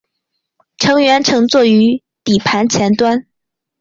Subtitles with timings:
[0.79, 3.27] 乘员乘坐于底盘前端。